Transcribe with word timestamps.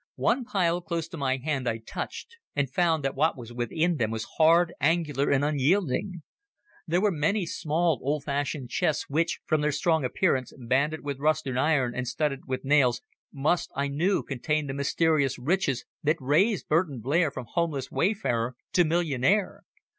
One 0.15 0.45
pile 0.45 0.81
close 0.81 1.07
to 1.09 1.17
my 1.17 1.37
hand 1.37 1.69
I 1.69 1.77
touched, 1.77 2.37
and 2.55 2.67
found 2.67 3.05
that 3.05 3.13
what 3.13 3.37
was 3.37 3.53
within 3.53 3.97
them 3.97 4.09
was 4.09 4.25
hard, 4.39 4.73
angular 4.81 5.29
and 5.29 5.45
unyielding. 5.45 6.23
There 6.87 7.01
were 7.01 7.11
many 7.11 7.45
small, 7.45 7.99
old 8.01 8.23
fashioned 8.23 8.71
chests 8.71 9.07
which, 9.11 9.41
from 9.45 9.61
their 9.61 9.71
strong 9.71 10.03
appearance, 10.03 10.53
banded 10.57 11.01
with 11.03 11.19
rusted 11.19 11.55
iron 11.55 11.93
and 11.93 12.07
studded 12.07 12.47
with 12.47 12.65
nails, 12.65 13.03
must, 13.31 13.69
I 13.75 13.89
knew, 13.89 14.23
contain 14.23 14.65
the 14.65 14.73
mysterious 14.73 15.37
riches 15.37 15.85
that 16.01 16.17
raised 16.19 16.67
Burton 16.67 16.99
Blair 16.99 17.29
from 17.29 17.45
homeless 17.51 17.91
wayfarer 17.91 18.55
to 18.73 18.83
millionaire. 18.83 19.61